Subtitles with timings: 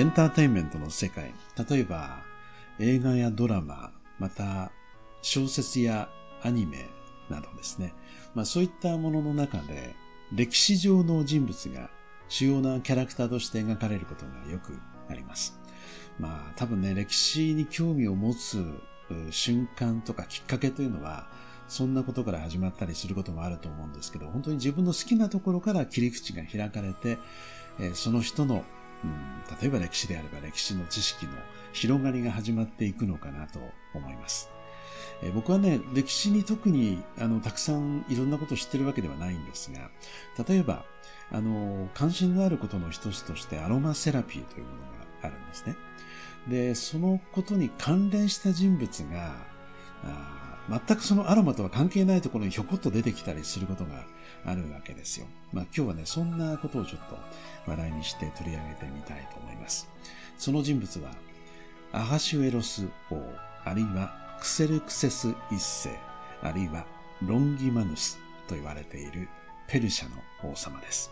[0.00, 1.34] エンターテインメントの世界、
[1.68, 2.22] 例えば
[2.78, 4.72] 映画やドラマ、また
[5.20, 6.08] 小説や
[6.42, 6.86] アニメ
[7.28, 7.92] などですね、
[8.34, 9.94] まあそういったものの中で
[10.32, 11.90] 歴史上の人物が
[12.30, 14.72] 主要なキャラクターとして描かれることがよく
[15.10, 15.60] あります。
[16.18, 18.64] まあ多分ね、歴史に興味を持つ
[19.30, 21.28] 瞬間とかきっかけというのは、
[21.68, 27.18] そんなことから始まったりすることもあると思うんですけど、本当に自分の好きなところから切り口が開かれて、
[27.92, 28.64] その人の、
[29.04, 31.32] うん、例えば歴史であれば歴史の知識の
[31.72, 33.60] 広がりが始まっていくのかなと
[33.94, 34.50] 思います。
[35.22, 39.90] え僕はね、歴史に特にあのたくさんいろんなことを知ってるわけではないんですが、
[40.46, 40.84] 例えば、
[41.30, 44.88] あの、関心のあることの一つとしてアロマセラピーというものが
[45.22, 45.76] あるんですね。
[46.48, 49.34] で、そのことに関連した人物が、
[50.04, 50.40] あ
[50.86, 54.04] 全くそのアロマとは関係ないところにひょこっと出てきたりすることが
[54.44, 55.26] あるわけですよ。
[55.52, 57.18] まあ今日はね、そんなことをちょっと
[57.70, 59.88] 話題にして取り上げてみたいと思います。
[60.38, 61.10] その人物は、
[61.92, 63.20] アハシュエロス王、
[63.64, 65.90] あるいはクセルクセス一世、
[66.42, 66.86] あるいは
[67.22, 68.18] ロンギマヌス
[68.48, 69.28] と言われている
[69.66, 71.10] ペルシャの王様です。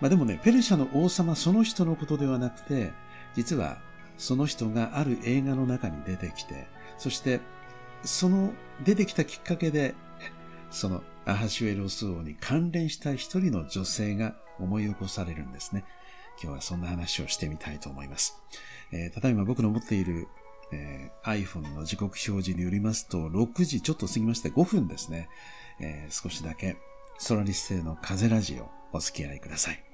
[0.00, 2.92] まあでもね、ペルシャの王様その人のことではなくて、
[3.34, 3.78] 実は
[4.18, 6.66] その人がある映画の中に出てきて、
[6.98, 7.40] そして
[8.02, 8.52] その
[8.84, 9.94] 出てきたきっかけで、
[10.70, 15.84] そのアハシュエロス王に関連した一人の女性が思い起こされるんですね。
[16.40, 18.40] 今日はそんな話をしてみたいと思います。
[18.92, 20.28] えー、ただいま僕の持っている、
[20.72, 25.28] えー、iPhone の時刻表示によりますと、6時ちょっと過ぎまして5分ですね。
[25.80, 26.76] えー、少しだけ
[27.18, 29.85] ソラリス製の風ラジオお付き合いください。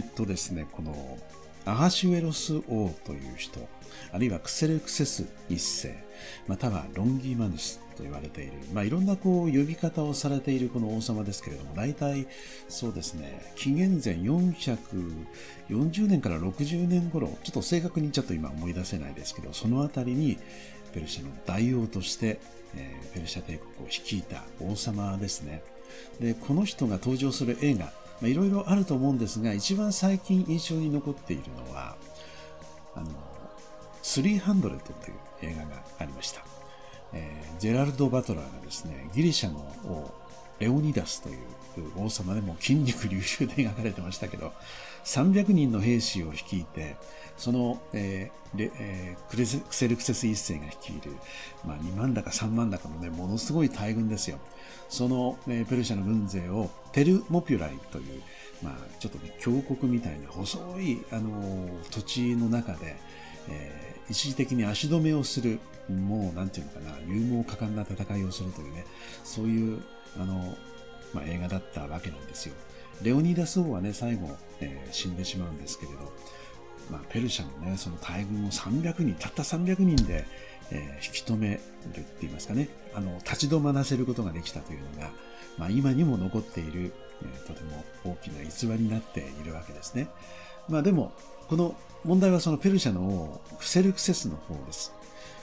[0.00, 1.18] はい、えっとですね、この
[1.66, 3.60] アハシュエロス王という人、
[4.12, 5.94] あるいはクセレクセス一世、
[6.48, 12.26] またはロンギマヌスと言われている、まあ、いろんなこう呼び方をされているこの王様ですけれども、大体
[12.68, 20.38] そうですね、紀元前440年から60年頃、ちょっと正確にちょっと今思い出せないですけど、そのあたりに
[20.94, 22.40] ペルシャの大王として、
[22.74, 25.62] えー、ペルシャ帝国を率いた王様ですね。
[26.20, 31.96] で、この人が登場する映画、まあ、いろいろあると思うんですが、一番最近印象に残っているのは、
[32.94, 33.06] あの、
[34.02, 36.42] 300という映画がありました。
[37.12, 40.10] えー、ジェラルド・バトラーがですね、ギリシャの王、
[40.58, 41.38] レオニダスという
[41.96, 44.52] 王様でも筋肉隆々で描かれてましたけど、
[45.04, 46.96] 300人の兵士を率いて、
[47.36, 51.12] その、えーえー、クレクセルクセス一世が率いる、
[51.66, 54.38] まあ、2万だか3万だかのね、ものすごい大軍ですよ。
[54.88, 58.22] その、えー、ペルシャの軍勢をテルモピュライという、
[58.62, 62.96] まあ、ちょっとね、峡谷みたいな細い、あの、土地の中で、
[63.48, 68.84] えー、一時的に足止めをする、もう、なんていうのかな、勇猛果敢な戦いをするというね、
[69.24, 69.82] そういう、
[70.18, 70.56] あの、
[71.12, 72.54] まあ、映画だったわけなんですよ。
[73.02, 74.28] レオニダス王はね、最後、
[74.60, 76.12] えー、死んでしまうんですけれど、
[76.90, 80.24] まあ、ペルシャのね、その大軍を300人、たった300人で、
[80.70, 81.58] えー、引き止めるっ
[82.00, 85.10] て言いますかね、あの、立ち止まらせることができたというのが、
[85.58, 86.92] まあ、今にも残っている、
[87.22, 90.08] えー、とても大きな逸話になっているわけですね。
[90.68, 91.12] まあでも、
[91.48, 94.92] この問題はそのペルシャの王、フセルクセスの方です。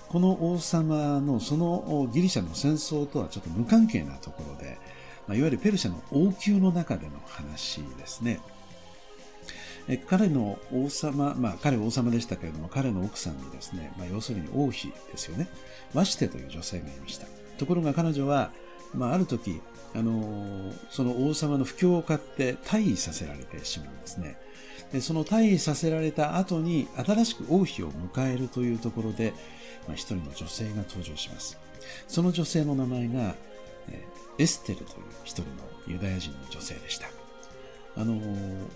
[0.10, 4.78] この王様のそのギリシャの戦争とはちょっと無関係なところで、
[5.28, 8.40] まあ、いわゆるペルシャの王宮の中での話ですね。
[9.88, 15.48] え彼の王様、まあ彼は王様でしたけれども、彼の奥さんにですね、まあ要するに王妃ですよね。
[15.94, 17.28] ワシテという女性がいました。
[17.58, 18.52] ところが彼女は、
[18.94, 19.62] まあある時、
[19.96, 24.38] あのその王様の不況を買って退位させられてしまうんですね。
[24.92, 29.34] でその退位させられた後に新しく王妃を迎えるというところで、
[29.88, 31.58] まあ、一人の女性が登場します。
[32.08, 33.36] その女性の名前が、
[33.90, 34.04] え
[34.40, 34.90] エステルという
[35.24, 35.48] 一人の
[35.88, 37.17] ユダヤ人の女性でした。
[37.98, 38.22] あの、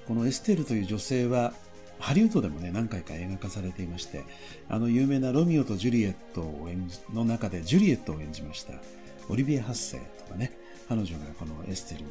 [0.08, 1.54] このエステルという女性は、
[2.00, 4.24] ハリウッドでもね、何回か映画化されていまして、
[4.68, 8.74] あの有名なロミオとジュリエットを演じの中でジュリエットを演じました、
[9.30, 10.52] オリビエ・ハッセとかね、
[10.90, 12.06] 彼女がこのエステル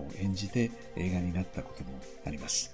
[0.00, 1.90] を演じて映画になったことも
[2.26, 2.72] あります。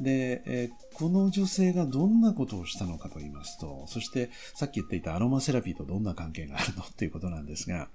[0.00, 7.88] で、え、この女性がどんなことをしたのかと言いますと、そしてさっき言っていたアロマセラピーとどんな関係があるのっていうことなんですが、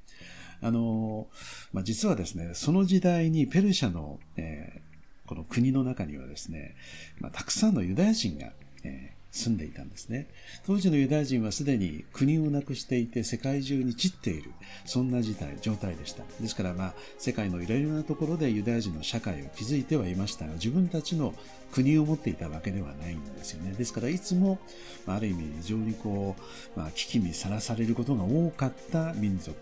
[0.62, 1.28] あの、
[1.74, 4.91] まあ、実はですね、その時代にペルシャの、えー、
[5.32, 6.76] この国の中にはですね、
[7.22, 8.52] まあ、たくさんのユダヤ人が、
[8.84, 10.28] えー、住んでいたんですね。
[10.68, 14.52] 当時のユダヤ人はすでに国をなくしていて世界中に散っている、
[14.84, 16.26] そんな事態、状態でした。
[16.42, 21.34] ですからまあ、世界のいろいろなところでユダヤ人の社会を築いてはいましたが、自分たちの
[21.72, 23.72] 国を持っていたわけではないんですよね。
[23.72, 24.60] ですからいつも、
[25.08, 26.36] ある意味非常にこ
[26.76, 29.58] う、まあ、危機にさらされることが多かった民族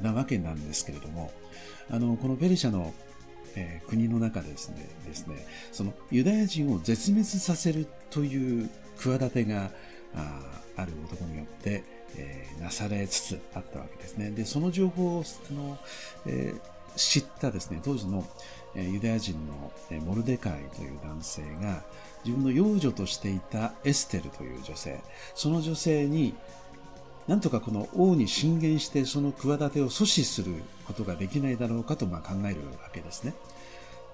[0.00, 1.32] なわけなんですけれども、
[1.90, 2.94] あの、このペルシャの
[3.58, 9.70] えー、国の中でですねですねそのユダヤ人を絶滅させるという企てが
[10.14, 11.82] あある男によって、
[12.16, 14.30] えー、なされつつあったわけですね。
[14.30, 15.76] で、その情報をあの、
[16.26, 16.60] えー、
[16.96, 18.24] 知ったですね、当時の、
[18.76, 21.82] え、ユダヤ人の、えモルデカイという男性が
[22.24, 25.00] 自分の養女としていたエステルという女性、
[25.34, 26.34] その女性に
[27.28, 33.34] なんとかこの王に進言してその企てを阻止することができないだろうかとま考えるわけですね。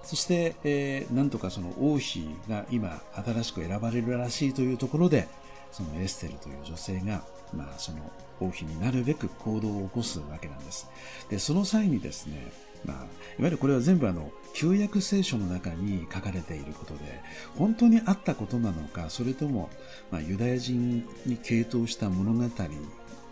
[0.03, 5.27] そして、えー、なんとかその王妃が今新しく選ばれるらしいというところで、
[5.71, 7.23] そのエステルという女性が、
[7.53, 7.97] まあその
[8.39, 10.87] 王妃になるべく行動を起こすわけなんです。
[11.29, 12.51] で、その際にですね、
[12.85, 13.05] まあ、いわ
[13.39, 16.99] ゆるこれは全部あの、旧約聖書の中に書かれていることで、
[17.57, 19.69] 本当にあったことなのか、それとも、
[20.11, 22.43] まあ、ユダヤ人に傾倒した物語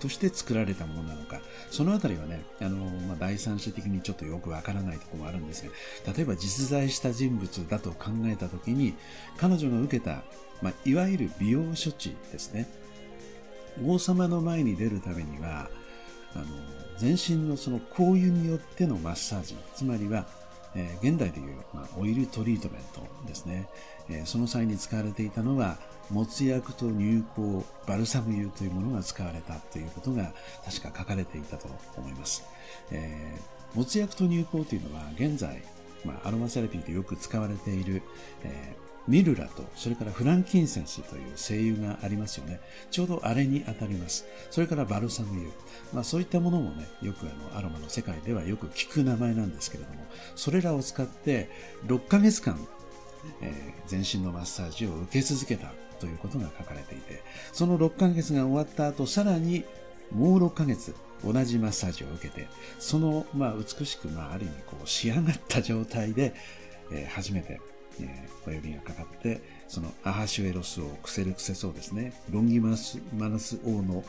[0.04, 1.40] として作られたものなのか、
[1.72, 2.76] そのあたりはね、あの、
[3.08, 5.72] まあ、第三者的にちょっとよくわからないところもあるんですが、
[6.14, 8.96] 例えば実在した人物だと考えたときに、
[9.38, 10.24] 彼女が受けた、
[10.62, 12.68] まあ、いわゆる美容処置ですね。
[13.86, 15.70] 王様の前に出るためには、
[16.36, 16.46] あの、
[16.98, 20.28] 全身のその香油によってのマッサージ、つまりは、
[20.76, 23.70] えー、現代でいう、まあ、オイルトリートメントですね、
[24.10, 25.78] えー、その際に使われていたのは、
[26.14, 30.32] 没薬と乳香、バルサム油というものが使われたということが
[30.66, 31.68] 確か書かれていたと
[31.98, 32.44] 思います。
[32.92, 35.64] えー、没薬と乳香というのは現在、
[36.06, 38.02] まあ、アロマセラピーでよく使われている、
[38.44, 42.62] えーミルラと、それからフランキンセンスという精油がありますよね。
[42.90, 44.26] ちょうどあれに当たります。
[44.50, 45.50] それからバルサム油。
[45.94, 50.06] まあそういったものもね、よくあのアロマの世界ではよく聞く名前なんですけれども、
[50.36, 51.50] それらを使って
[51.86, 52.58] 6ヶ月間、
[53.42, 57.24] えー、全身のマッサージを受け続けたということが書かれていて、
[57.54, 59.64] その6ヶ月が終わった後、さらに
[60.12, 62.48] もう6ヶ月、同じマッサージを受けて、
[62.78, 66.34] その、まあ、美しく、まあ、ある意味、こう、仕上がった状態で、
[66.92, 67.62] えー、初めて、
[68.02, 69.40] えー、お呼びがかかって、
[69.70, 74.04] そのアハシュエロス王、クセルクセス王ですね、ロンギマスマナス王の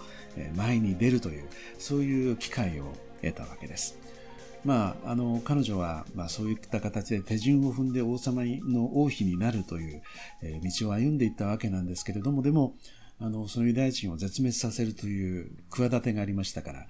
[0.56, 1.44] 前に出るという、
[1.78, 2.92] そういう機会を
[3.22, 4.03] 得たわけです。
[4.64, 10.02] まあ、あの、彼女は、まあ、そういった形で手順を踏んで王様の王妃になるという、
[10.42, 12.74] え道を歩んでいったわけなんですけれども、でも、
[13.20, 16.86] あの、そのユダヤ人を絶滅させるという企てがありましたから、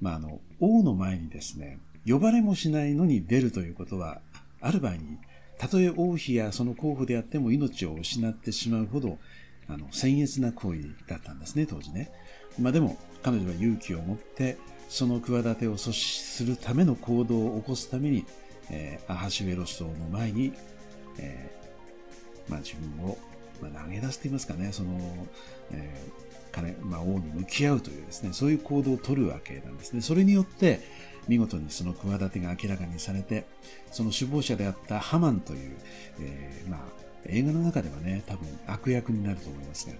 [0.00, 4.20] まあ、あの、王の前にですね、呼ばれもしないのに出るということは、
[4.60, 5.18] ある場合に、
[5.58, 9.18] たとえ王妃やその候補であっても命を失ってしまうほど、
[9.68, 12.10] あの、僭越な行為だったんですね、当時ね。
[12.60, 18.24] まあでも、彼女は勇気を持って、その企てを阻止するための行動を起こすために、
[18.70, 20.52] えー、アハシュエロス王の前に、
[21.18, 23.18] えー、まあ、自分を、
[23.60, 24.98] まあ、投げ出すと言いますかね、その、
[25.72, 30.00] えー、彼、まあ、王に向き合うというですね、そういう行動を取るわけなんですね。
[30.00, 30.80] それによって、
[31.28, 33.46] 見事にその企てが明らかにされて、
[33.90, 35.76] その首謀者であったハマンという、
[36.20, 36.80] えー、まあ、
[37.28, 39.94] 映画の中ではね、多分悪役になると思いますが、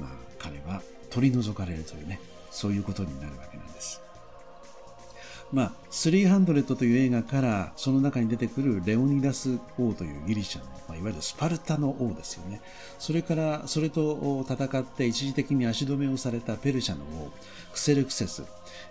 [0.00, 2.18] まあ、彼は取り除かれるというね、
[2.50, 4.00] そういうことになるわけなんです。
[5.52, 12.60] まあ、300という映画からその中に出てくるレオニダス王というギリシャの、まあ、いわゆるスパルタの王ですよね。
[12.98, 17.30] それから、それと戦って一時的に足止めをされたペルシャの王、
[17.72, 18.44] クセルクセス、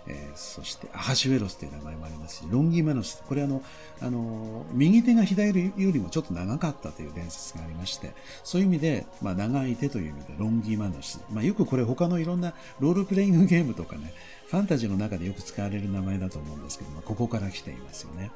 [0.06, 3.62] えー、そしてアハシュエロスという名前もありますし、ロンギマノス、これあの、
[4.00, 11.20] あの、右手が左よりもちょっと長かったという伝説がありまして、そういう意味で、まあ、長い手という意味でロンギマノス。
[11.30, 14.12] まあ、よくこれ他のいろんなロールプレイングゲームとかね、
[14.48, 18.30] ファンタジーの中でよく使われる名前だと思うんですけども、ここから来ていますよね。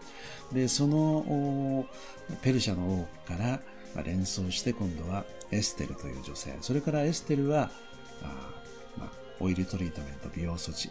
[0.53, 1.87] で、その
[2.43, 3.61] ペルシャの王から
[4.03, 7.71] 連想して今度はエステルという女性、それからエステルは、
[8.23, 8.51] あ
[8.97, 9.11] まあ、
[9.41, 10.91] オイルトリートメント、美容措置、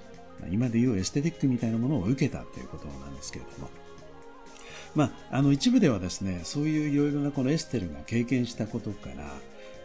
[0.52, 3.70] 今でいうエステティックみたいなものを受けたということなんですけれども、
[4.96, 9.34] まあ、あの一部ではですね、そういういろいろなこのエステルが経験したことから、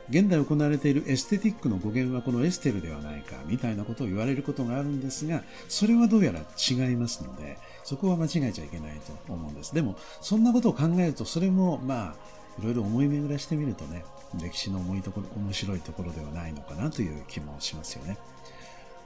[0.08, 9.74] 現代行われているエステティックの語源はこのエステルではないかみたいなことを言われることがあるんですが、それはどうやら違いますので、そこは間違えちゃいけないと思うんです。
[9.74, 12.16] でも、そんなことを考えると、それもまあ、
[12.60, 14.04] いろいろ思い巡らしてみるとね、
[14.40, 18.18] 歴史の重いところ、面白いところではないのかなという気もしますよね。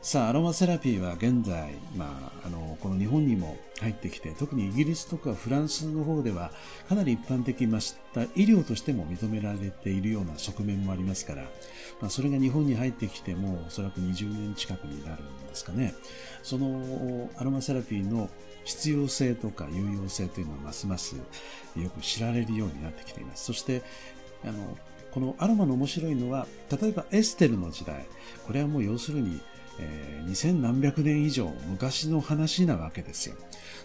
[0.06, 6.52] さあ、アロマセラピーは現在、まあ、あの、この日本にも入ってきて、特にイギリスとかフランスの方では、
[6.88, 11.42] かなり一般的ました医療としても認められているような側面もありますから、
[12.00, 15.92] まあ、それが日本に入ってきても、おそらく20年近くになるんですかね。
[16.44, 18.30] そのアロマセラピーの
[18.64, 23.46] 必要性とか有用性というのはますますよく知られるようになってきています。
[23.46, 23.82] そして、
[24.44, 24.78] あの、
[25.10, 26.46] このアロマの面白いのは、
[26.80, 28.06] 例えばエステルの時代、
[28.46, 29.40] これはもう要するに
[29.78, 33.36] えー、2000何百年以上昔の話なわけですよ。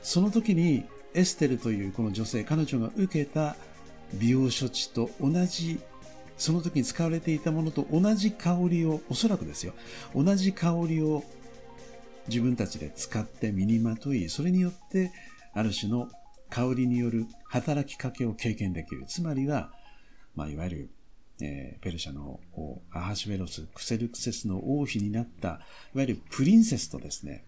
[0.01, 3.55] その時にエステルというこの女性、彼女が受けた
[4.13, 5.79] 美容処置と同じ、
[6.37, 9.73] その時に使われていたものと同じ香りを、おそらくですよ、
[10.15, 11.23] 同じ香りを
[12.27, 15.11] 自分たちで使って身にまとい、それによって
[15.53, 16.09] ある種の
[16.49, 19.05] 香りによる働きかけを経験できる。
[19.07, 19.71] つまりは、
[20.35, 20.89] まあ、いわゆる
[21.41, 22.39] えー、ペルシャの
[22.91, 25.59] アハシュベロス、クセルクセスの王妃になった、いわ
[25.95, 27.43] ゆるプリンセスとですね、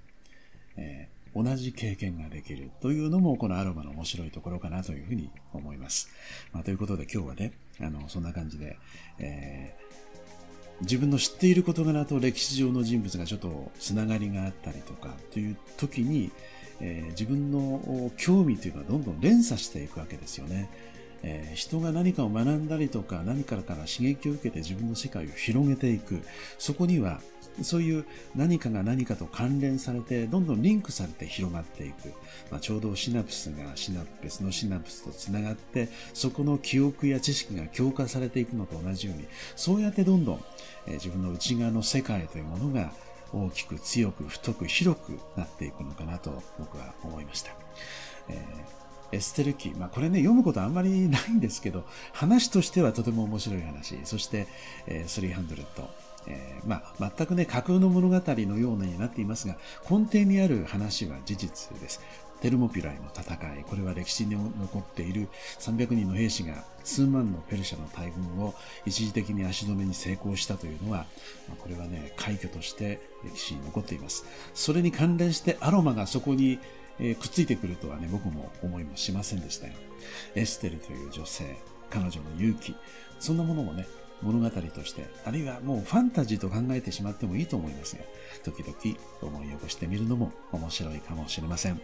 [0.78, 6.10] えー、同じ経験ができるというのもこのアロマの面白いところかなというふうに思います。
[6.52, 8.78] まあ、ということで今日はね、あの、そんな感じで、
[9.20, 16.32] えー、自分の知っている事柄と歴史上の人物がちょっとつながりがあったりとかという時に、
[16.80, 20.70] えー、自分の興味というのはどんどん連鎖していくわけですよね。
[21.24, 26.22] えー、人が何かを学んだりとか何かから刺激を受けて自分の世界を広げていく
[26.58, 27.22] そこには
[27.62, 32.12] そういう何かが何かと関連されてどんどんリンクされて広がっていく、
[32.50, 39.26] まあ、ちょうどシナプスがシナ別のシナプスとつながってそこの記憶や知識が強化されていくのと同じように
[39.56, 40.44] そうやってどんどん、
[40.88, 42.92] えー、自分の内側の世界というものが
[43.32, 47.52] 大きく強く太く広くなっていくのかなと僕は思いました。
[48.30, 48.83] えー
[49.14, 49.70] エステル記。
[49.78, 54.00] まあ、これね、読むことあんまりないんですけど、話としてはとても面白い話。
[54.06, 54.48] そして、
[54.88, 55.66] えー、300。
[56.26, 59.58] えー、まあ、全くね、架空の物語のようになっていますが、
[59.90, 62.02] 根底にある話は事実です。
[62.42, 65.30] テルモピュライの戦い、これは歴史に残っている
[65.60, 68.54] 300人の兵士が数万のペルシャの大軍を
[68.86, 71.06] 一時的に足止めに成功したというのは、
[71.48, 74.26] まあ、これはね、快挙として歴史に残っています。
[74.54, 76.60] それに関連してアロマがそこに
[77.00, 79.74] え、くっついてくるとはね、僕も思いもしませんでしたよ。
[80.36, 81.56] エステルという女性、
[81.90, 82.76] 彼女の勇気、
[83.20, 83.88] そんなものもね、
[84.22, 88.04] 物語として、あるいはもうファンタジーと考えてしまってもいいと思いますが、
[88.44, 88.76] 時々
[89.22, 91.82] 思い起こしてみるのも面白いかもしれません。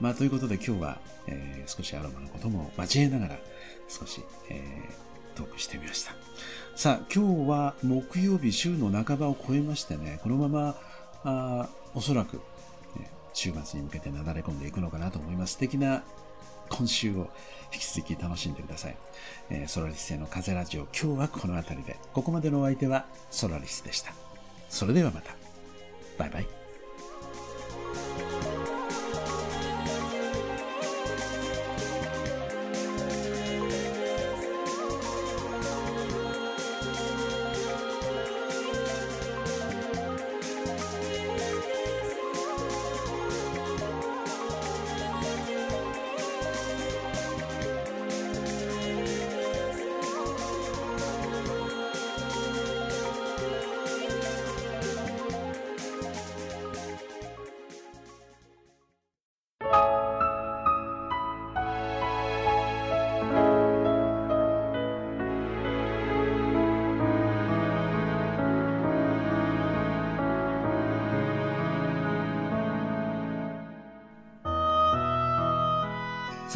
[0.00, 3.38] まあ、ということで今日は、えー、少しアロマのことも交えながら、
[3.88, 4.20] 少し、
[4.50, 6.12] えー、トークしてみました。
[6.74, 10.76] さあ、今日は木曜日週の半ばを超えましてね、このまま、
[11.24, 12.40] あおそらく
[13.36, 15.52] 週末に向けてなだれ込んでいくのかなと思います。
[15.52, 16.02] 素敵な
[16.70, 17.28] 今週を
[17.72, 18.96] 引き続き楽しんでください。
[19.50, 24.12] えー、ソラリスへの風ラジオ、今日はこの辺りで、ここまでのお相手はソラリスでした。
[24.68, 25.36] それではまた。
[26.18, 26.55] バイバイ。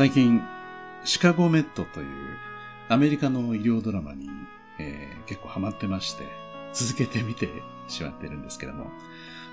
[0.01, 0.41] 最近、
[1.05, 2.07] シカゴメットという
[2.89, 4.31] アメリカの医療ドラマに、
[4.79, 6.25] えー、結構ハマってまして、
[6.73, 7.51] 続けてみて
[7.87, 8.87] しまってるんですけども、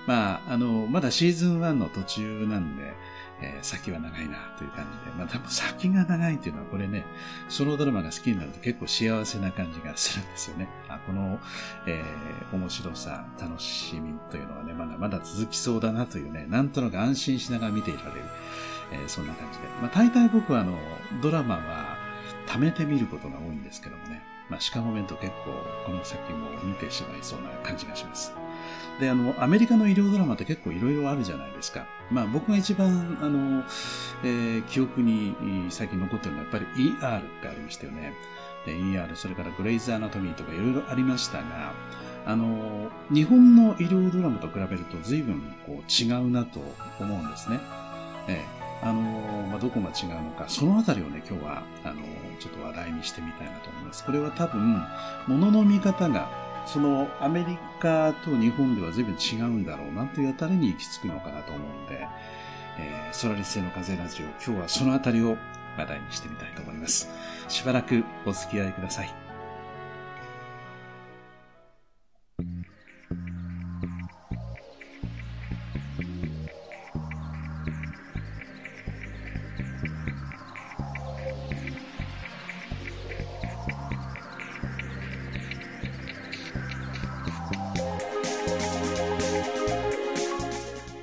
[0.08, 2.94] まあ、あの、まだシーズン1の途中なんで、
[3.42, 7.04] えー、先は長いなという感じで、まあ多分先が長いっていうのはこれね、
[7.50, 10.70] そのドラマが好きになると結構幸せな感じがするんですよね。
[11.06, 11.40] この、
[11.86, 18.22] えー、面白さ、楽しみというのはね、まだまだ続きそうだなというね、なんとなく安心しながら見ていられる。
[18.92, 19.66] えー、そんな感じで。
[19.82, 20.78] まあ、大体僕はあの、
[21.22, 21.98] ドラマは
[22.48, 24.22] 貯めてみることが多いんですけどもね。
[24.50, 25.52] まあ、シカゴメント結構
[25.86, 28.34] この先も見てしまいそうな感じがします。
[29.00, 31.86] で、あの、アメリカの医療ドラマって結構いろいろあるじゃないですか。
[32.10, 33.64] まあ僕が一番、あの、
[34.24, 35.36] えー、記憶に
[35.70, 38.14] 最近残ってるのはやっぱり ER ってありましたよね。
[38.72, 41.74] ER、それからグレイズアナトミーとかいろいろありましたが、
[42.26, 46.60] あの、日本の医療ドラマと比べると随分こう違うなと
[47.00, 47.60] 思うんですね。
[48.28, 49.02] ええあの
[49.50, 51.96] まあ、どこが違うのか、そのあたりをね、今日は、あの
[52.40, 54.06] ちょっと話題にしてみたいなと思います。
[54.06, 54.84] これは多分、
[55.28, 56.30] ものの見方が
[56.68, 62.08] そのアメリカと日本では随分違うんだろうなというあたりに行き着くのかなと思うので、
[62.78, 65.38] えー、ソラリス製の風ラジオ、今日はそのあたりを
[65.78, 67.08] 話題にしてみたいと思います。
[67.48, 69.14] しばらくお付き合いください。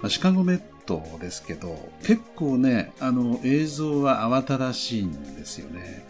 [0.07, 6.05] シカゴメットですけど、結構ね、あの、映像は慌ただしいんですよね。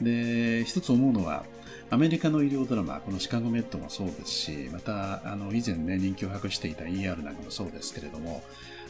[0.00, 1.44] で、一つ思うのは、
[1.88, 8.42] アメリカの医療ドラマ、このシカゴメットもそうですし、また、あの、以前ね、人気を博していた ER なんかもそうですけれども、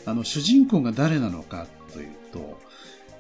[0.07, 2.59] あの、主人公が誰なのかというと、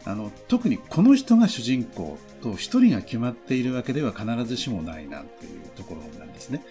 [0.06, 6.64] あの、特にこの人が主人公と一人が決まっているわけでは必ずしもないなというところなんですね。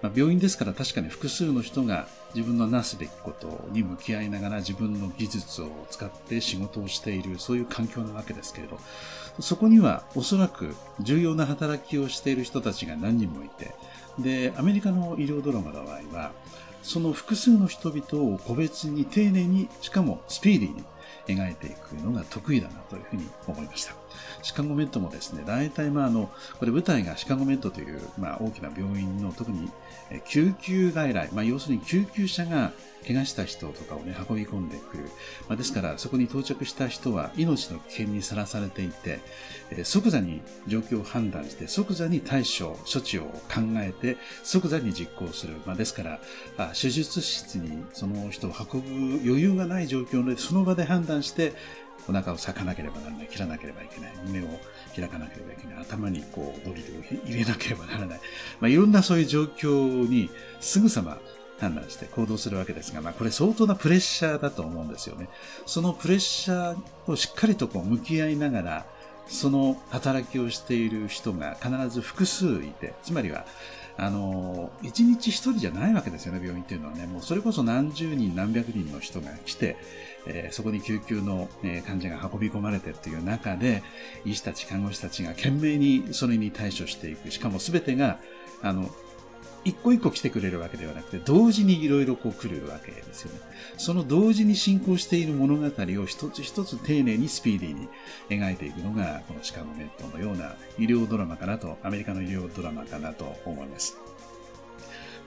[0.00, 8.78] まあ、病院ですから確かに複数の人が自分のなすべきことに向き合いながら自分の技術を使って仕事をしているそういう環境なわけですけれど
[9.40, 13.74] そこにはおそらく重要な働きをしている人たちが何人もいて
[14.18, 16.32] でアメリカの医療ドラマの場合は
[16.82, 20.84] その複数の人々を個別に丁寧にしかもスピーディーに
[21.26, 23.94] 描いていくのが得意だなというふうに思いました。
[24.42, 29.70] シカゴメットもですね、大体まああの、これ舞台がシカゴメットという、まあ、大きな病院の特に
[30.26, 32.72] 救急外来、まあ、要するに救急車が
[33.06, 35.04] 怪我した人とかをね、運び込んでくる。
[35.48, 39.20] まあ、ですから、そこに到着した人は命の危険にさらされていて、
[39.70, 45.54] え即座に状況を判断して、即座に対処、処置を考えて、即座に実行する。
[45.64, 46.20] まあ、ですから、
[46.58, 51.54] あ手術室にその人を運ぶ余裕がない状況で、その場で判断して、
[52.08, 54.48] お腹を裂かなければならない、切らなければいけない、目を
[54.96, 58.20] 開かなければいけない、頭にこうドリルを入れなければならない。
[58.60, 61.18] まあ、いろんなそういう状況にすぐさま
[61.60, 65.28] 判断して行動するわけですが、まあ、これ相当なプレッシャーだと思うんですよね。
[65.66, 68.86] そのプレッシャーをしっかりとこう向き合いながら、
[69.26, 73.44] その働きをしている人が必ず複数いて、つまりは、
[73.98, 77.06] あの、一日一人じゃないわけですよね、病院っていうのはね。
[77.06, 79.76] もうそれこそ何十人、何百人の人が来て、
[80.28, 83.82] えー、そこに救急の、えー、患者が運び込まれてっていう中で、
[84.24, 87.30] 医師たち、看護師たちが懸命にそれに対処していく。
[87.30, 88.20] しかも全てが、
[88.62, 88.90] あの、
[89.64, 93.40] 一個一個来てくれるわけではなくて、同時にいろいろこう来るわけですよね。
[93.76, 97.88] その同時に進行している物語を一つ一つ丁寧にスピーディーに
[98.30, 103.96] 描いていくのが、このシカゴネットのような医療ドラマかなと、アメリカの医療ドラマかなと思います。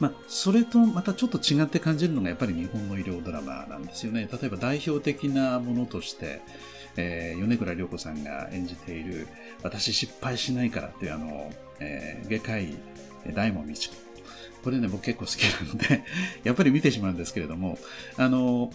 [0.01, 4.27] まあ、それとまたちょっと違って感じるのがやっぱり日本の医療ドラマなんですよね。
[4.31, 6.41] 例えば代表的なものとして、
[6.97, 9.27] えー、米倉涼子さんが演じている
[9.61, 12.75] 私失敗しないからっていうあの、えー、外科医
[13.35, 13.91] 大門道子。
[14.63, 16.03] これね、僕結構好きなので
[16.43, 17.77] やっぱり見てしまうんですけれども、
[18.17, 18.71] あの、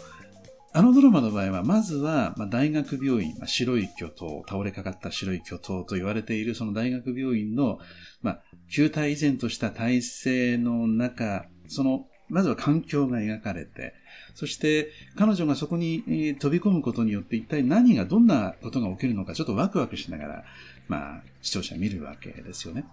[0.77, 7.79] あのドラマの場合は、まずは、ま、大学病院、ま、白い巨頭、倒れかかった白い巨頭と言われているその大学病院の、
[8.21, 13.95] まあ、旧体依然とした体制の中、その、まずは環境が描かれて、
[14.35, 20.45] そして彼女がそこに飛び込むことによって一体何が、どんなことが起きるのかちょっとワクワクしながら、
[20.89, 22.85] まあ、視聴者見るわけですよね。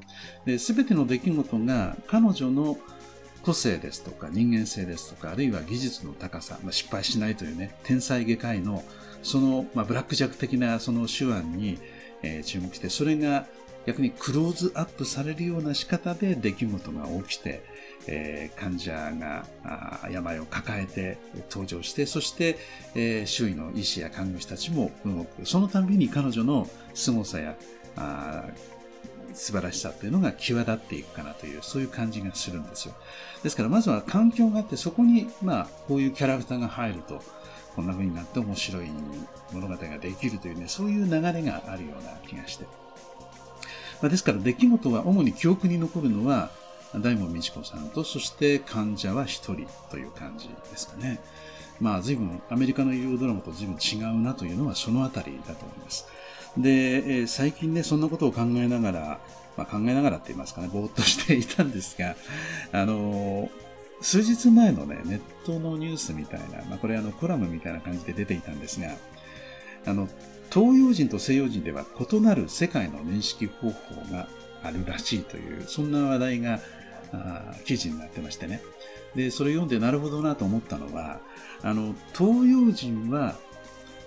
[0.46, 2.78] で、すべての出来事が彼女の
[3.44, 8.84] 個性ですとか人間性ですとか、あるいは技術の高さ、まあ、失敗しないというね、天才外科医の
[9.22, 11.78] その、まあ、ブラックジャック的なその手腕に、
[12.24, 13.46] えー、注目して、それが
[13.86, 17.64] 逆にクローズアップされるような仕方で出来事が起きて、
[18.08, 21.18] えー、患者があ病を抱えて
[21.50, 22.58] 登場して、そして、
[22.96, 25.46] えー、周囲の医師や看護師たちも動く。
[25.46, 27.56] そのたびに彼女の凄さや
[27.96, 28.46] あ
[29.34, 32.94] 素晴らしさっていうのが際立っていくかなという、そういう感じがするんですよ。
[33.44, 37.22] ですから、まずは環境があって、そこに、まあ、こういうキャラクターが入ると、
[37.76, 38.90] こんな風になって面白い
[39.52, 42.66] 物語ができるというね、そういう流れがあるような気がして。
[44.02, 46.52] まあ、ですから、出来事は主に記憶に残るのは、
[46.96, 51.20] 大門美智子さんと、そして患者は一人という感じですかね。
[51.80, 56.06] まあ、随分、アメリカの医療ドラマと随分違うなというのはそのあたりだと思います。
[56.58, 59.20] で、え最近ね、そんなことを考えながら、
[59.58, 62.16] まあ、考えながらって言いますかね、ぼーっとしていたんですが、
[62.72, 63.50] あの
[64.02, 68.96] 数日前のね、ネットのニュースみたいな、まあ、これあのコラムみたいな感じで出ていたんですが、
[69.86, 70.08] あの、
[70.52, 74.28] 東洋人と西洋人では異なる世界の認識方法が
[74.62, 76.60] あるらしいという、そんな話題が
[77.66, 78.62] 記事になってましてね。
[79.16, 81.20] で、それ読んでなるほどなと思ったのは、
[81.62, 83.36] あの、東洋人は、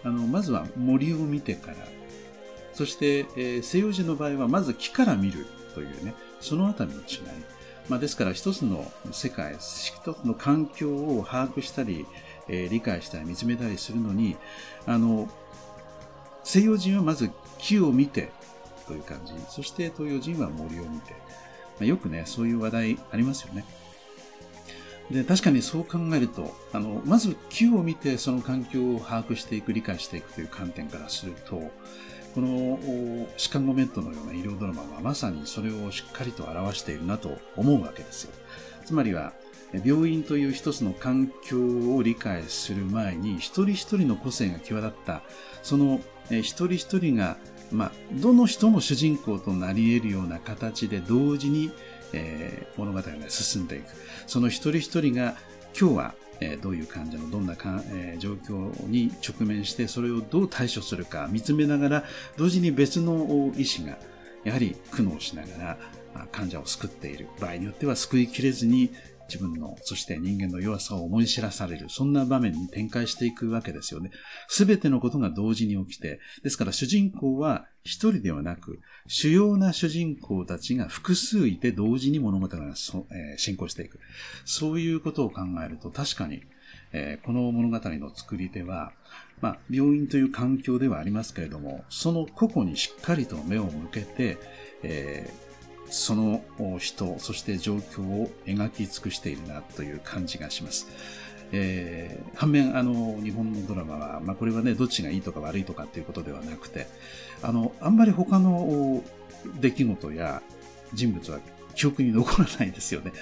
[0.04, 1.76] あの、まずは森を見てから、
[2.76, 7.06] そして、えー、西洋人の場合はまず木から見るというね、そのあたりの違い。
[7.88, 12.04] まあ、ですから一つの世界、一つの環境を把握したり、
[12.48, 14.36] えー、理解したり見つめたりするのに、
[14.84, 15.26] あの、
[16.44, 18.30] 西洋人はまず木を見て
[18.86, 21.18] という感じ、そして東洋人は森を見て、ま
[21.80, 23.64] あ、よくね、そういう話題ありますよね。
[25.10, 31.70] で、確かにそう考えると、あの、まず木を見てその環境を把握していく、理解していくという観点からすると、
[32.36, 32.78] この
[33.38, 38.32] シカゴメットのような医療ドラマはまさにそれをしっかりと表しているなと思うわけですよ。
[38.84, 39.32] つまりは、
[39.86, 45.22] 病院という一つの環境を理解する前に、一人一人の個性が際立った、
[45.62, 47.38] その一人一人が、
[47.72, 51.72] まあ、どの人も主人公となり得るような形で同時に、
[52.12, 53.86] えー、物語が進んでいく。
[54.26, 55.36] その一人一人が
[55.78, 62.04] 今日はえどういう患者のどんなか、え状況に直面してそれをどう対処するか見つめながら
[62.36, 63.98] 同時に別の医師が
[64.44, 65.78] やはり苦悩しながら
[66.32, 67.28] 患者を救っている。
[67.40, 68.90] 場合によっては救いきれずに
[69.28, 74.10] 自分の、そして人間の弱さを思い知らされる、そんな場面に展開していくわけですよね。
[74.48, 83.98] すべてのことが同時に起きて、ですから主人公は一人ではなく、主要な主人公たちが複数いて同時に物語が、えー、進行していく。
[84.44, 86.42] そういうことを考えると確かに、
[86.92, 88.92] えー、この物語の作り手は、
[89.40, 94.38] まあ、病院という環境ではありますけれども、その個々にしっかりと目を向けて、
[94.82, 95.46] えー
[95.88, 96.42] その
[96.78, 100.88] 人、そして状況を描き尽くしているなという感じがします。
[101.52, 106.86] えー、反面、あの、日本のドラマは、まあ、これはね、どっちがいいとか悪いとかっていうことではなくて、
[107.42, 109.02] あの、あんまり他の
[109.60, 110.42] 出来事や
[110.92, 111.38] 人物は
[111.76, 113.12] 記憶に残らないですよね。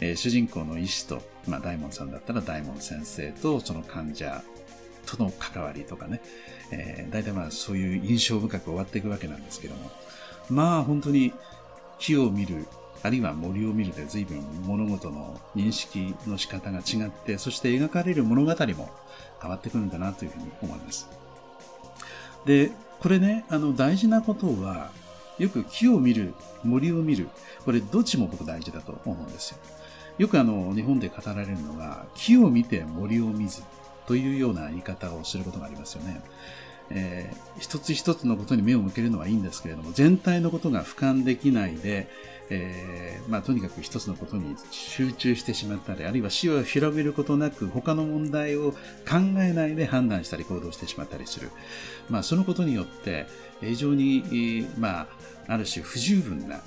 [0.00, 4.42] えー、主人公の医師と、まあ、大門さんだったら大門先生とその患者
[5.04, 6.20] との関わりとかね、
[6.70, 9.90] えー、大体まあそういう印象深く終わっていくわけなんですけども、
[10.48, 11.34] まあ本当に
[11.98, 12.66] 木を見る、
[13.02, 18.90] あるいは森を見るで随分物事の認識の仕方が違って、そして描かれる物語も
[19.40, 21.08] 変わってくるんだなというふうに思います。
[22.46, 24.90] で、これね、あの大事なことは、
[25.38, 27.28] よく木を見る、森を見る、
[27.64, 29.58] これどっちも僕大事だと思うんですよ。
[30.16, 33.62] よくあの日本で語られるのが、木を見て森を見ず
[34.06, 36.22] というような言い方をすることがありますよね。
[36.90, 42.08] えー、一つ一つのことに目を向けるのはいいんですけれども、全体のことが俯瞰できないで、
[42.50, 48.72] えー、まあ、とにかく一つのことに集中してしまったり、あるいは視野を広げることなく、他の問題を
[49.08, 51.50] 考えないで判断したり行動してしまったりする。
[52.10, 53.26] まあ、そのことによって、
[53.60, 55.06] 非常に、まあ、
[55.48, 56.60] ある種不十分な、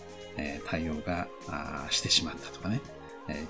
[0.67, 1.27] 対応が
[1.89, 2.82] してしまったとかね、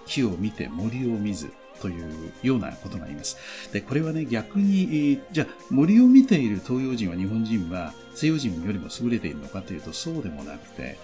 [0.05, 3.37] 木を見て森を見ず、というようなことがあります。
[3.71, 10.97] で、これはね、逆に、じゃあ、森を見ている東洋人は日本人は西洋人よりも優れているのかというと、そうでもなくて、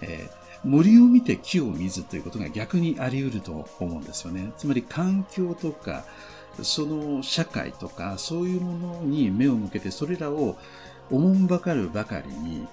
[0.00, 4.52] えー、森を見て木を見ずということが逆にあり得ると思うんですよね。
[4.56, 6.04] つまり環境とか、
[6.62, 10.56] その社会とか、そういうものに目を向けて、それらを
[11.10, 12.66] おもんばかるばかりに、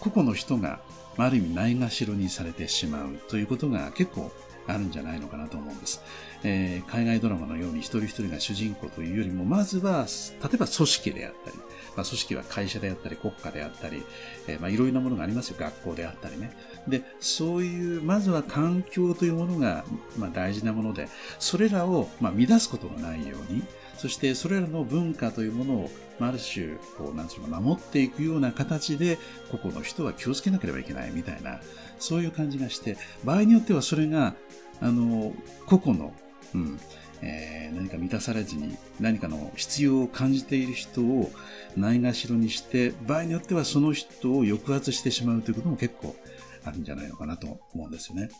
[0.00, 0.80] 個々の人が、
[1.18, 4.32] ある意味ないがしろにされてしまうということが結構
[4.66, 6.02] あるんじゃないのかなと思うんです。
[6.44, 10.06] えー、海外ドラマのように一人一人が主人公というよりも、まずは、
[10.42, 11.56] 例えば組織であったり、
[11.96, 14.02] まあ、組織は会社であったり、国家であったり、
[14.46, 15.56] えー、まあ、いろいろなものがありますよ。
[15.58, 16.52] 学校であったりね。
[16.88, 19.84] で、そういう、まずは環境というものが、
[20.18, 23.62] まあ、大事なもので、それらを、まあ、乱すことがないように、
[23.96, 29.18] そしてそれらの文化というものを、まあ、ある種、こう、なんていうの、守っていくような形で、
[29.50, 31.60] 個々の人は気をつけなければいけないみたいな、
[32.02, 34.34] そういう感じがして、場合によってはそれが、
[34.80, 35.32] あの、
[35.66, 36.14] 個々の
[36.54, 36.78] うん、
[37.22, 41.30] えー、何か満たされずに何かの必要を感じている人を
[41.76, 46.16] ないがしろにして、場合によってはその人を抑圧してしまうということも結構
[46.64, 48.30] あるんじゃないのかなと思うんですよね。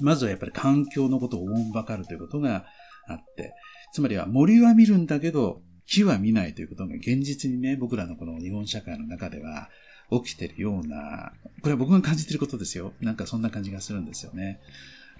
[0.00, 2.66] まずはやっぱり環境のことをおんばかるということが
[3.08, 3.54] あって、
[3.92, 9.70] つまりは森は見るんだけど、木は見ないということが現実にね、僕らのこの日本社会の中では
[10.10, 12.92] 起きてるような、これは僕が感じてることですよ。
[13.00, 14.60] なんかそんな感じがするんですよね。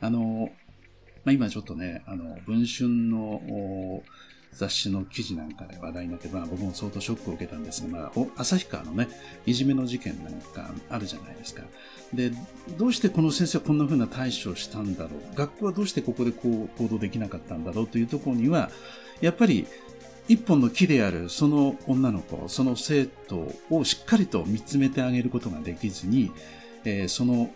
[0.01, 0.51] あの、
[1.25, 4.03] まあ、今ちょっとね、あの、文春の
[4.53, 9.09] 雑誌の記事なんかで話題になって、まあ僕も相当ショックを受けたんですが、まあ、旭川のね、
[9.45, 11.65] いじめの事件なんかあるじゃないですか。
[12.15, 12.31] で、
[12.79, 15.37] どうしてこの先生はこんな風な対処をしたんだろう？
[15.37, 17.87] 学校はどうしてここでこう行動できなかったんだろう？
[17.89, 18.71] というところには、
[19.21, 19.67] やっぱり
[20.29, 26.33] 一本の木であるその女の子、その生徒をしっかりと見つめてあげることができずに、
[26.85, 27.51] えー、その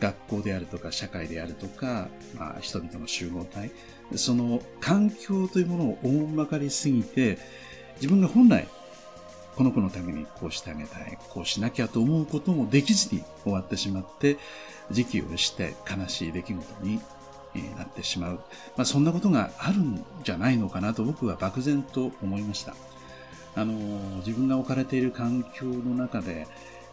[0.00, 2.08] 学校であるとか社会であるとか、
[2.38, 3.70] まあ、人々の集合体、
[4.16, 7.38] その環境というものをおもんばかりすぎて、
[7.96, 8.68] 自分が本来
[9.56, 14.36] この子のためにこうしてあげたい、こうしなきゃと思うこともできずに終わってしまって、
[14.90, 17.00] 時期をして悲しい出来事に
[17.76, 18.40] なってしまう。
[18.76, 22.74] まあ、そんなことがあるんじゃないのかなと僕は漠然と思いました。
[23.54, 23.72] あの、
[24.18, 26.46] 自分が置かれている環境の中で、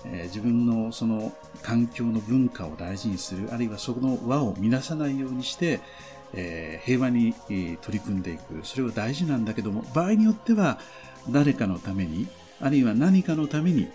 [0.05, 5.81] えー、自分のその環境の文化を大事にする、あるいはその輪を乱さないようにして、
[6.33, 8.61] えー、平和に、取り組んでいく。
[8.63, 10.79] それは大事なんだけども、場合によっては
[11.29, 12.27] 誰かのために、
[12.59, 13.89] あるいは何かのために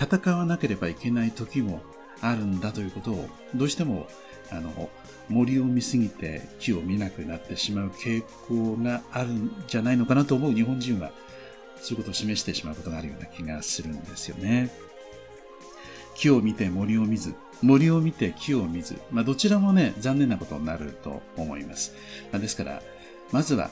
[0.00, 1.80] 戦わなければいけない時も
[2.20, 4.06] あるんだということを、どうしても、
[4.50, 4.90] あの、
[5.28, 11.10] 森を見すぎて木を見なくなってしまう傾向があるんじゃないのかなと思う日本人は、
[11.80, 14.70] そういうことを示してしまうことがあるような気がするんですよね。
[16.14, 21.94] 木を見て森を見ず、森を見て木を見ず、まあ、どちらもね、残念なことになると思います。
[22.30, 22.82] まあ、ですから、
[23.32, 23.70] まずは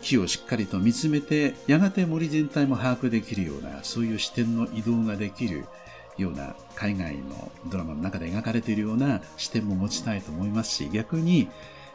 [0.00, 5.64] 木をしっかりと見つめて、やがて森全体も把握できるような、そういう視点の移動ができる
[6.18, 11.48] ような海外のドラマの中で描かれているような視点も持ちたいと思いますし、逆に、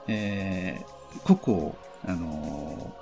[0.08, 1.76] えー、個々、
[2.06, 2.96] あの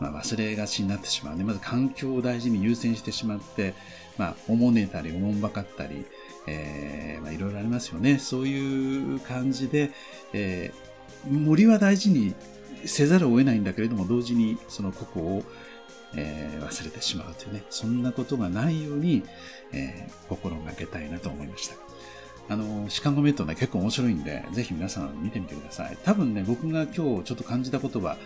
[0.00, 1.44] まあ、忘れがちになってしまうね。
[1.44, 3.74] まず環境を大事に優先してしまって、
[4.16, 6.06] まあ、おもねたり、おもんばかったり、
[6.46, 8.18] えー、まあ、いろいろありますよね。
[8.18, 9.90] そういう感じで、
[10.32, 12.34] えー、森は大事に
[12.86, 15.42] せざるを得ないんだけれども、同時にその個々を、
[16.16, 19.22] えー、忘れてしまうというね、そんなことがないように、
[19.72, 21.76] えー、心がけたいなと思いました。
[22.48, 25.96] あの、シカゴメットね、結構面白いんで、ぜひ皆さん見てみてください。
[26.04, 28.16] 多分ね、僕が今日ちょっと感じたことは、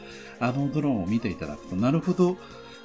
[0.40, 2.38] あのドローンを見ていただくと、なるほど、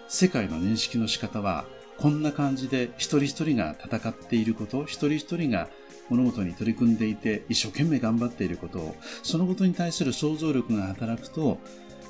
[0.09, 1.65] 世界の認識の仕方は、
[1.97, 5.69] こんな感じで一人一人が戦っていること、一人一人が
[6.09, 11.59] 物事に取り組んでいて、一生懸命頑張っていることを、そのことに対する想像力が働くと、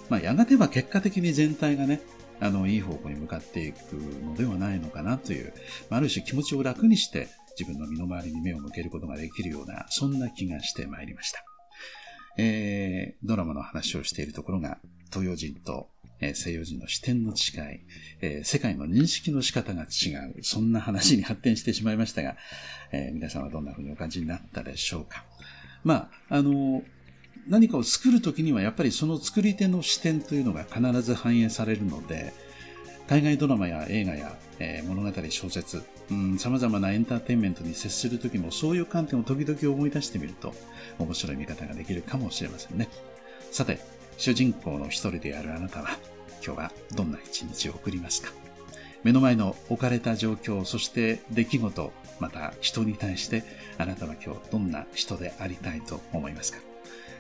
[0.10, 2.02] まあ、やがては結果的に全体がね、
[2.40, 5.54] あの、いい方向に向かっていくのではないのかなという、
[5.90, 7.28] ある種気持ちを楽にして
[7.60, 11.44] 自分の身の回りに目を向けることができるような、そんな気がしてまいりました。
[12.38, 14.80] えー、ドラマの話をしているところが、
[15.12, 15.90] 東洋人と
[16.22, 17.80] え西洋人の視点の違い、
[18.22, 22.36] え世界の認識の仕方が違う、そんな話に発展してしまいましたが、
[22.92, 25.24] え皆さんはどんな風にお感じになったでしょうか。
[25.84, 26.84] まあ、あの、
[27.48, 32.34] 何かを作るときにはやっぱりその作り手の視点というのが必ず反映されるので、
[33.08, 35.84] 海外ドラマや映画や、えー、物語、小説、
[36.38, 40.54] さまざまなエンターテインメントに接するときもそういう観点を時々思い出してみると
[41.00, 42.88] 面白い見方ができるかもしれませんね。
[43.52, 43.80] さて、
[44.18, 45.98] 主人公の一人であるあなたは、
[46.46, 48.32] 今日はどんな一日を送りますか？
[49.04, 53.44] 目の前の置かれた状況、そして出来事、また人に対して、
[53.78, 56.60] あなたは今日どんな人でありたいと思いますか？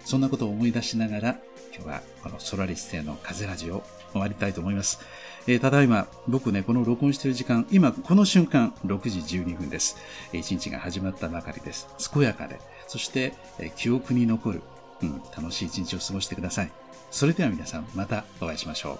[0.10, 1.39] そんなことを思い出しながら、
[1.72, 5.02] 今日はこのソラリス製の風ラジオを終わりたいと思います。
[5.45, 9.98] えー、ただいま、僕ね、この録音している時間、今この瞬間、6時12分です。
[10.34, 11.88] 一日が始まったばかりです。
[12.12, 14.63] 健やかで、そして、えー、記憶に残る、
[15.04, 16.72] うん、楽しい一日を過ごしてください。
[17.12, 19.00] それでは皆さんまたお会いしましょ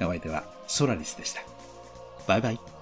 [0.00, 0.04] う。
[0.06, 1.42] お相手はソラリスでした。
[2.26, 2.75] バイバイ。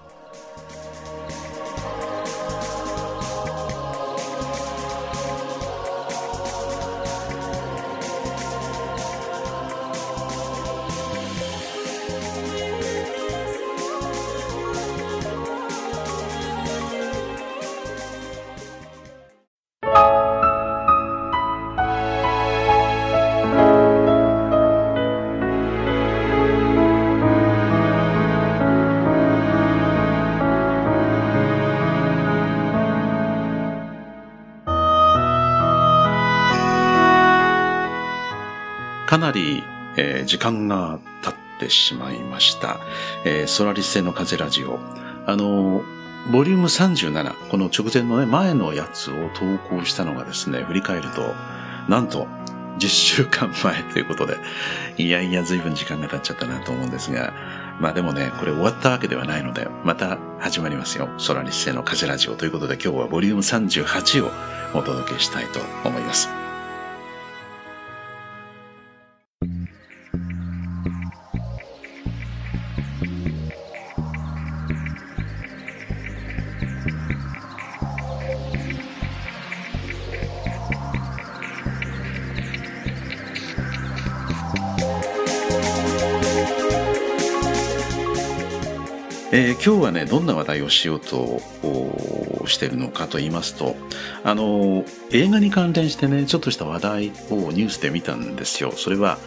[40.24, 42.78] 時間が経ってしまいました。
[43.24, 44.78] えー、ソラリス製の風ラジオ。
[45.26, 45.82] あの
[46.32, 51.34] ボリューム37、この直前のね、前のやつを投稿したのがですね、振り返ると、
[51.88, 52.26] なんと、
[52.78, 54.36] 10週間前ということで、
[54.96, 57.32] いやいや随分時間が経っちゃったなと思うんですが、
[57.78, 61.08] まあでもね、これ終わったわけではないので、また始まりますよ。
[61.18, 64.30] ソラリス製の風ラジオということで今日はボリューム38を
[64.78, 66.43] お届けしたいと思います。
[89.54, 91.40] 今日はねどんな話題をしようと
[92.46, 93.76] しているのかと言いますと
[94.22, 98.72] あの映画に関連してねちょっとした話題をニュースで見たんですよ。
[98.72, 99.18] それは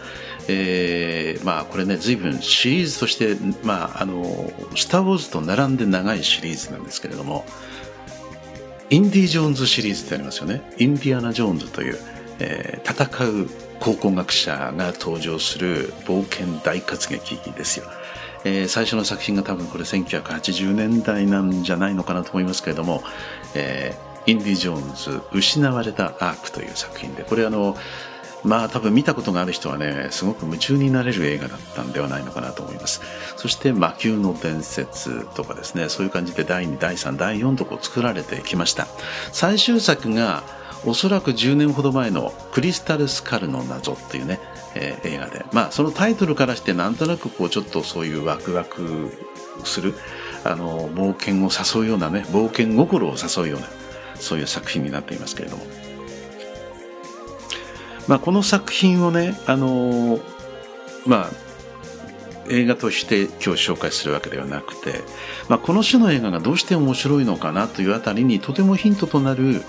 [0.49, 4.23] えー、まあこれね随分シリーズとしてまああの
[4.75, 7.45] 「スター・ウォーズ」と並んで長いシリーズなんですけれども
[8.89, 10.61] インディ・ジョーンズシリーズってありますよね。
[10.77, 11.99] インディアナ・ジョーンズという、
[12.39, 17.85] えー、戦う考古学者が登場する冒険大活劇ですよ。
[18.43, 23.03] えー、最初の作品が多分これ1980年代なんじゃないのかなと思いますけれども、
[23.55, 27.75] えー、インディ・ジョーンズ「失われたアーク」という作品でこれあの
[28.43, 33.01] まあ多分見たことがある人はねすごく夢中になれる映画だったんではないのかなと思います。
[33.35, 38.87] そして魔球の伝説とかですねそういう感じで第2第3第4とこう作られてきました。
[39.31, 40.43] 最終作が
[40.85, 44.39] おそらく10年ほど前の「クリスタル・スカルの謎」っていうね、
[44.79, 45.45] えー、映画で。
[45.51, 49.11] まあそのタイトルからしてなんとなくこうちょっとそういうワクワク
[49.63, 49.95] する
[50.43, 53.67] あの冒険を誘うようなね冒険心を誘うような
[54.15, 55.65] そういう作品になっていますけれども、
[58.07, 60.19] まあ、この作品をねあの
[61.05, 61.47] まあ
[62.49, 65.01] 映画として今日紹介するわけではなくて、
[65.49, 69.63] まあ、この種の映画がどうして面白いのかなというあたりにとてもヒントとなる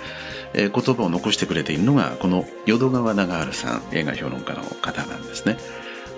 [0.55, 5.59] え言葉を残してくれているのがこの淀川長春さん映画評論家の方なんですね。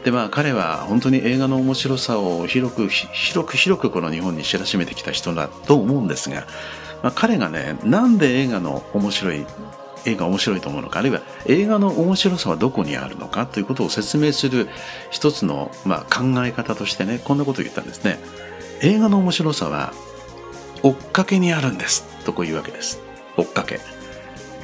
[0.04, 6.46] でまあ彼は本当に映画の面白さを広く広く広くこの日本に知らしめてきた人だと思うんですが、
[7.02, 9.46] まあ、彼がねなんで映画の面白い
[10.06, 14.68] 映画面白いと思うのかあるいは映画の面白さはどこにあるのかということを説明する
[15.10, 18.18] 一つの、まあ、考え方としてねこんなことを言ったんですね。
[18.82, 19.92] 映画の面白さは
[20.82, 23.00] 追っかけにあるんですとこういうわけです。
[23.36, 23.99] 追っかけ。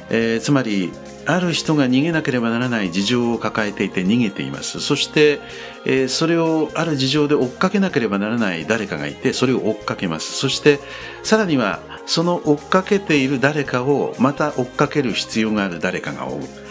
[0.09, 0.91] えー、つまり
[1.25, 4.79] ある人が逃げなければならない事情を抱えていて逃げています。
[4.79, 5.39] そして、
[5.85, 10.33] えー、それをある事情で追っかけなければならない誰かがいてそれを追っかけます。
[10.33, 10.79] そして
[11.23, 16.66] さらにはその追っかけている誰かをまた追っかける必要がある誰かが追う。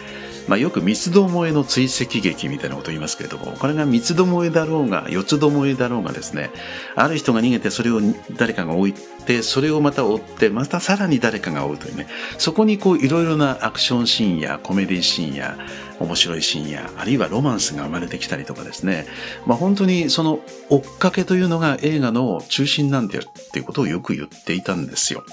[0.47, 6.49] まあ、よく三つどもえの追跡劇みたいなことを言いますけれども、これが三つどもえだろうが、四つどもえだろうがですね、
[6.95, 7.99] ある人が逃げてそれを
[8.35, 8.91] 誰かが追っ
[9.25, 12.07] て、それをまた追って、またさらに誰かが追うというね、
[12.37, 15.57] そこにこういろいろなアクションシーンやコメディシーンや、
[15.99, 19.05] 面白いシーンや、あるいはロマンスが生まれてきたりとかですね、
[19.45, 25.23] まあ本当にその追っかけというのが映画の中心なんだよっていうことをよく言っていたんですよ。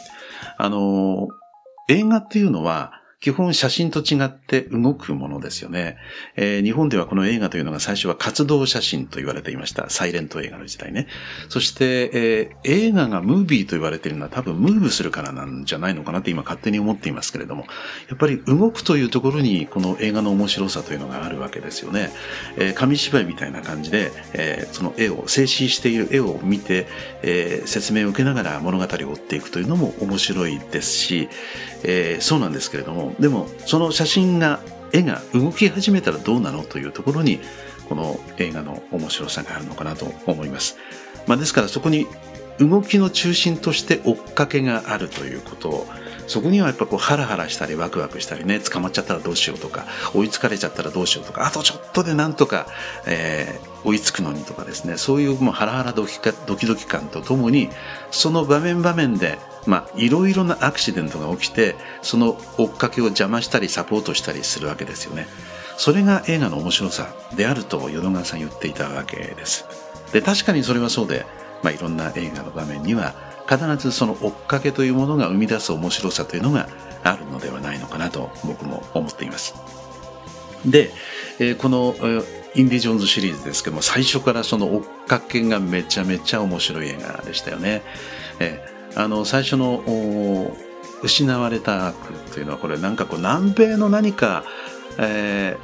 [0.59, 1.29] あの、
[1.89, 2.93] 映画っていうのは、
[3.25, 5.97] 基本写真と違って動くものですよね。
[6.37, 9.89] えー、日本ではこの映画というのが最初は活動写真と言われていました。
[9.89, 11.07] サイレント映画の時代ね。
[11.49, 17.65] そして、えー、映画がムービーと言われているのは多分ムーブするからなんじゃないのかなって今勝手に思っていますけれども、
[18.11, 22.11] やっぱり動くというところにこの映画の面白さというのがあるわけですよね。
[22.59, 26.87] えー、紙芝居みたいな感じで、えその絵を、静止している絵を見て、
[27.23, 31.31] え説明を受けながら物語を追っていくというのも面白いですし、
[31.85, 34.61] えそうなんですけれども、でもその写真が
[34.93, 37.41] 絵が動き始めたらどうなのというところに
[37.89, 40.77] この映画の面白さがあるのかなと思います、
[41.27, 42.07] まあ、ですからそこに
[42.59, 45.87] 動きの中心として追っかけがあるということを
[46.27, 52.67] そこにはやっぱこうハラハラしたりワクワクしたりね捕まっちゃったらどうしようとか追いつかれちゃったらどうしようとかあとちょっとでなんとか、
[53.07, 57.69] えー、追いつくのにとかですねそういうもうハラハラドキドキドキ感とともに
[58.11, 65.27] その場面場面でまあ、いろいろなアクシデントが起きて、その追っかけを邪魔したりサポートしたりするわけですよね。
[65.77, 69.67] それが映画の面白さであると淀川さん言っていたわけです。
[70.13, 71.27] で、確かにそれはそうで、
[71.63, 73.15] まあ、いろんな映画の場面には、
[73.49, 76.69] 必ずその追っかけというものが生み出す面白さというのが
[77.03, 79.55] あるのではないのかなと僕も思っています。
[80.65, 80.91] で、
[81.39, 81.95] えー、この、
[82.55, 87.83] インディ・ジョーンズシリーズですけども、最初からその追っかけがめちゃめちゃ面白い映画でしたよね。
[88.39, 89.83] えーあの最初の
[91.03, 91.97] 失われた悪
[92.33, 94.45] というのはこれなんかこう南米の何か、
[94.99, 95.57] え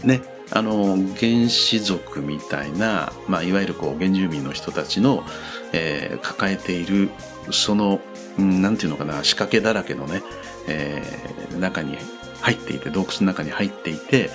[0.00, 5.24] ー、ねあの原始族みたいな、まあ、いわゆるこう原住民の人たちの、
[5.72, 7.10] えー、抱えている
[7.50, 8.00] その
[8.36, 10.22] なんていうのかな仕掛けだらけのね、
[10.68, 11.96] えー、中に
[12.42, 14.28] 入っていて洞窟の中に入っていて、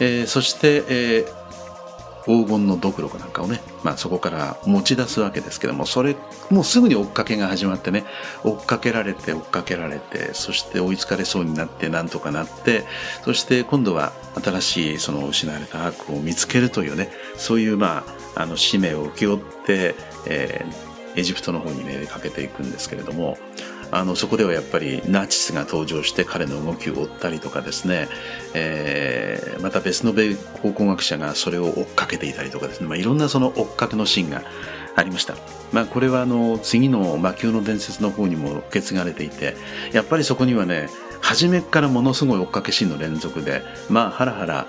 [0.00, 1.43] えー、そして、えー
[2.24, 6.16] 黄金のドクロかなんかをね、まあ、そこから持ち出すわけですけどもそれ
[6.50, 8.04] もうすぐに追っかけが始まってね
[8.42, 12.84] 追っかけられて追っかけられてそして追いつかれそうになってなんとかなって
[13.24, 18.04] そして今度は新しいその失われた悪を見つけるというねそういうま
[18.34, 19.94] ああの使命を請け負って、
[20.26, 23.38] えー、エジプトの方にねかけていくんですけれども
[23.94, 28.08] あのそこではやっぱりナチスが登場して彼の動きを追ったりとかですね、
[28.52, 34.42] えー、また別の米考古学者がそれを追っかけていたりとかですね、まあ、いろんなその追っかけのシーンが
[34.96, 35.36] ありました。
[35.72, 39.56] まあ、これはあの次の魔球の伝説の方にも受け継がれていて
[39.92, 40.88] やっぱりそこにはね
[41.20, 44.66] 初めからものすごい追っかけシーンの連続でまあハラハラ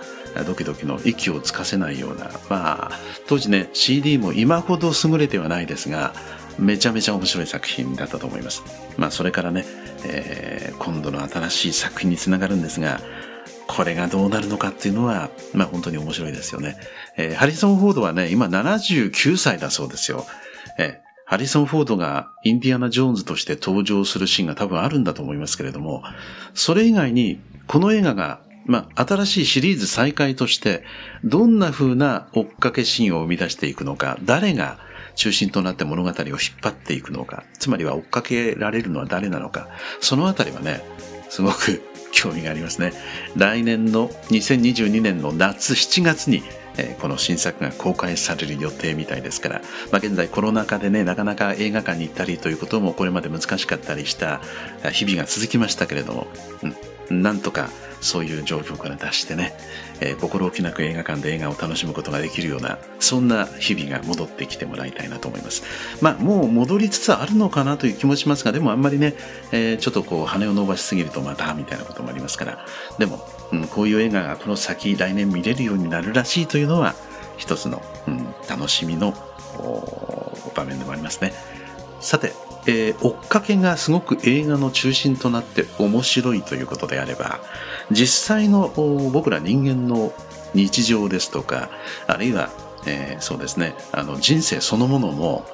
[0.48, 2.92] ドキドキの息をつかせないようなまあ
[3.28, 6.14] 当時ね CD も今ほど優れてはないですが
[6.58, 8.64] めちゃめちゃ面白い作品だったと思います。
[8.98, 9.66] まあそれからね、
[10.06, 13.02] えー、今度の新しい作品につながるんですが
[13.68, 16.78] これがどうなるのかっていうのは、まあ本当に面白いですよね。
[17.18, 20.26] えー、ハリソン・フォードはね、今79歳だそうですよ。
[20.78, 26.04] えーハリソン・フォードがインディアナ・ジョーンズとして登場するシーンが多分あるんだと思いますけれども、
[26.54, 30.84] それ以外に、この映画が、まあ、新しいシリーズ再開として、
[31.24, 34.78] どんな風な追っかけシーンを生み出していくのか、誰が
[35.16, 39.70] 中心となって物語を引っ張っていくのか、つまりは追っかけられるのは誰なのか、
[40.02, 40.82] そのあたりはね、
[41.30, 42.94] すごく 興味がありますね。
[43.36, 46.44] 来年の2022年の夏7月に
[46.78, 49.62] えこの新作が公開される予定みたいですから、
[49.92, 54.42] まあ、現在コロナ禍でねなかなか映画館に行ったりということもこれまで難しかったりした
[54.92, 56.28] 日々が続きましたけれども、
[56.64, 56.76] うん、
[57.10, 57.70] なんとか
[58.02, 59.54] そういう状況から出してね、
[60.00, 65.64] えー、心置きなく映画館で映画を楽しむことができるようなそんな日々が戻ってきてもらいたいなと思います。
[66.02, 69.16] まあもう戻りつつあるのかなという気もしますがでもあんまりね、
[69.52, 72.66] えー、ちょっとこう羽を伸ばしすぎるとまたみたいなこともありますから。
[73.00, 76.96] でも、うん、こういう映画がこの先来年見れるようになるらしいというのは
[77.38, 79.14] 一つの、うん、楽しみの
[80.56, 81.34] 場面でもありますね。
[82.00, 82.34] さて
[82.68, 87.40] えー、追っかけがすごく映画の中心となって面白いということであれば
[87.92, 88.70] 実際の
[89.14, 90.14] 僕ら人間の
[90.54, 91.70] 日常ですとか
[92.08, 92.50] あるいは、
[92.88, 95.46] えー、そうですねあの人生そのものも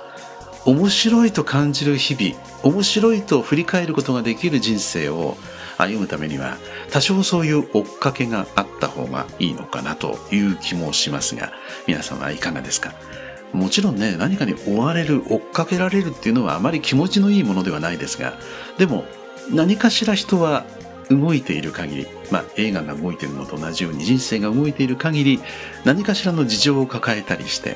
[0.66, 5.36] 面白いと感じる日々面白いと振り返ることができる人生を
[5.78, 6.58] 歩むためには
[6.92, 11.52] 多少そういう追っかけがあった方がいいのかなという気もしますが
[11.88, 12.94] 皆さんはいかがですか？
[13.54, 18.34] もちろんね何かに追われる追っかけられるっていうのはあまり気持ちのいいものではないですが
[18.78, 19.04] でも
[19.50, 20.66] 何かしら人は
[21.10, 25.40] 動いている限り、まあ、映画が動いているのと同じように人生が動いている限り
[25.84, 27.76] 何かしらの事情を抱えたりして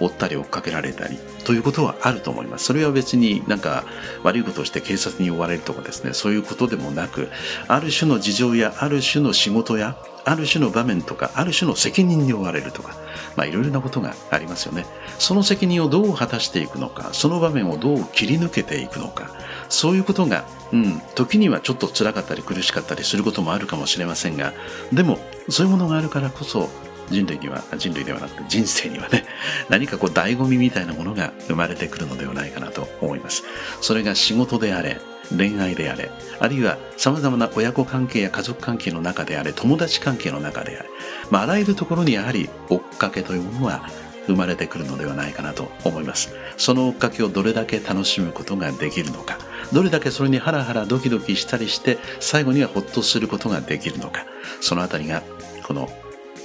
[0.00, 2.64] 追ったり追っかけられたりということはあると思います。
[2.66, 3.84] それは別になんか
[4.22, 7.28] 悪いことをして警察に追われるとかですね、そういうことでもなく、
[7.68, 12.96] ある種の事情やある種の仕事やある種の場面とか、ある種の責任に追われるとか、
[13.36, 14.86] まあいろいろなことがありますよね。
[15.18, 19.30] その責任をどう果たしていくのか、その場面をどう切り抜けていくのか、
[19.68, 24.52] そういうことが、うん、時にはちょっと辛かったり苦しかったりすることもあるかもしれませんが、
[24.92, 25.18] でも、
[25.48, 26.70] そういうものがあるからこそ、
[27.12, 29.24] 人類には、人類ではなくて人生にはね、
[29.68, 33.44] 何かこう醍醐味みたいなものが生まれてくるのではないかなと思います。
[33.80, 34.98] それが仕事であれ、
[35.36, 36.10] 恋愛であれ、
[36.40, 40.88] あるいは様々な親子関係や家族関係の中であれ、友達関係の中であれ、
[41.30, 43.88] まあ、あらゆるところにやはり追っかけというものは
[44.26, 46.34] 生まれてくるのではないかなと思います。
[46.56, 49.38] その追っかけをどれだけ楽しむことができるのか、
[49.72, 54.26] どれだけそれにハラハラドキドキしたりして、最後にはほっとすることができるのか、
[54.60, 55.22] そのあたりが
[55.62, 55.88] この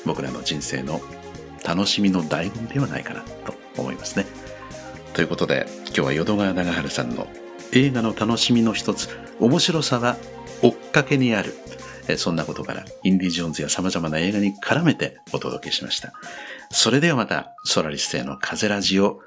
[0.05, 1.01] 僕らの人生の
[1.65, 4.25] 楽しみの醍醐味ではないかなと思いますね。
[5.13, 7.27] ということで今日は淀川長春さんの
[7.71, 10.17] 映画の楽しみの一つ面白さは
[10.61, 11.53] 追っかけにある
[12.17, 16.13] そんなことからインディ・ジョーンズや様々な映画に絡めてお届けしました。
[16.71, 19.19] それではまたソラリス星の風ラジオ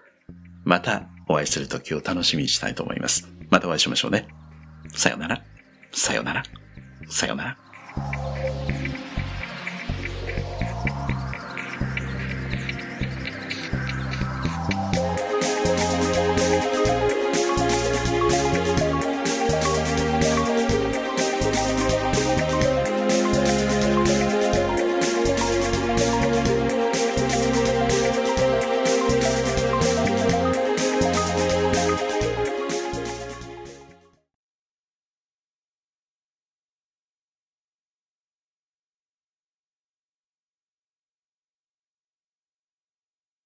[0.65, 3.29] またお会いする時を楽しみにしたいと思います。
[3.51, 4.29] またお会いしましょうね。
[4.95, 5.43] さよなら。
[5.93, 6.43] さよなら。
[7.09, 7.70] さよなら。